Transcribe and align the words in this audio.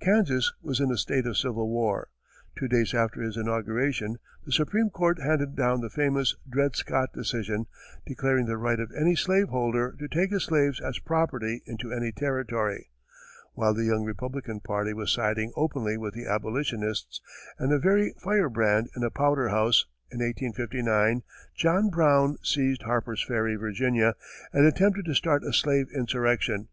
Kansas 0.00 0.50
was 0.62 0.80
in 0.80 0.90
a 0.90 0.96
state 0.96 1.26
of 1.26 1.36
civil 1.36 1.68
war; 1.68 2.08
two 2.56 2.66
days 2.66 2.94
after 2.94 3.20
his 3.20 3.36
inauguration 3.36 4.16
the 4.46 4.50
Supreme 4.50 4.88
Court 4.88 5.20
handed 5.20 5.54
down 5.54 5.82
the 5.82 5.90
famous 5.90 6.34
Dred 6.48 6.74
Scott 6.74 7.12
decision, 7.12 7.66
declaring 8.06 8.46
the 8.46 8.56
right 8.56 8.80
of 8.80 8.90
any 8.96 9.14
slave 9.14 9.50
holder 9.50 9.94
to 9.98 10.08
take 10.08 10.30
his 10.30 10.44
slaves 10.44 10.80
as 10.80 10.98
property 11.00 11.62
into 11.66 11.92
any 11.92 12.12
territory; 12.12 12.88
while 13.52 13.74
the 13.74 13.84
young 13.84 14.04
Republican 14.04 14.58
party 14.60 14.94
was 14.94 15.12
siding 15.12 15.52
openly 15.54 15.98
with 15.98 16.14
the 16.14 16.24
abolitionists, 16.24 17.20
and, 17.58 17.70
a 17.70 17.78
very 17.78 18.14
firebrand 18.18 18.88
in 18.96 19.04
a 19.04 19.10
powder 19.10 19.50
house, 19.50 19.84
in 20.10 20.20
1859, 20.20 21.22
John 21.54 21.90
Brown 21.90 22.38
seized 22.42 22.84
Harper's 22.84 23.22
Ferry, 23.22 23.56
Virginia, 23.56 24.14
and 24.50 24.64
attempted 24.64 25.04
to 25.04 25.14
start 25.14 25.44
a 25.44 25.52
slave 25.52 25.90
insurrection. 25.92 26.68